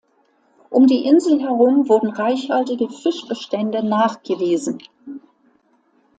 [0.71, 4.79] Um die Insel herum wurden reichhaltige Fischbestände nachgewiesen.